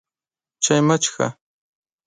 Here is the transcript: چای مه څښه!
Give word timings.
چای 0.63 0.81
مه 0.87 0.95
څښه! 1.01 1.27